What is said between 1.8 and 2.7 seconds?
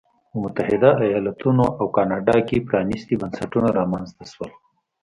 کاناډا کې